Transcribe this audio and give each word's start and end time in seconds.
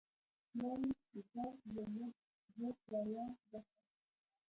وايي 0.61 0.89
ګر 1.31 1.51
ضرورت 1.73 2.17
بود 2.55 2.77
روا 2.91 3.25
باشد. 3.49 3.83